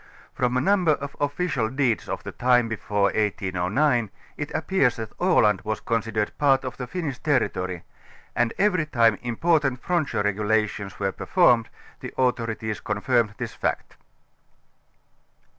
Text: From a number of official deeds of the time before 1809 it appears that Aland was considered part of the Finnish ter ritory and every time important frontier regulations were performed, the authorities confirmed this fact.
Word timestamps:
From 0.33 0.57
a 0.57 0.61
number 0.61 0.93
of 0.93 1.15
official 1.19 1.69
deeds 1.69 2.09
of 2.09 2.23
the 2.23 2.31
time 2.31 2.67
before 2.67 3.03
1809 3.13 4.09
it 4.35 4.51
appears 4.51 4.95
that 4.95 5.13
Aland 5.19 5.61
was 5.61 5.79
considered 5.79 6.35
part 6.39 6.63
of 6.65 6.75
the 6.77 6.87
Finnish 6.87 7.19
ter 7.19 7.39
ritory 7.41 7.83
and 8.35 8.51
every 8.57 8.87
time 8.87 9.19
important 9.21 9.79
frontier 9.83 10.23
regulations 10.23 10.97
were 10.99 11.11
performed, 11.11 11.69
the 11.99 12.11
authorities 12.17 12.79
confirmed 12.79 13.35
this 13.37 13.53
fact. 13.53 13.95